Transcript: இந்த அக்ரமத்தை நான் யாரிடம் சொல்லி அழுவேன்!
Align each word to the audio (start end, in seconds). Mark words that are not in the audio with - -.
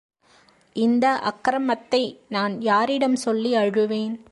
இந்த 0.75 1.05
அக்ரமத்தை 1.23 2.01
நான் 2.29 2.53
யாரிடம் 2.61 3.15
சொல்லி 3.15 3.51
அழுவேன்! 3.55 4.15